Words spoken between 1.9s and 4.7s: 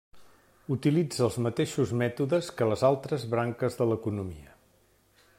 mètodes que les altres branques de l'economia.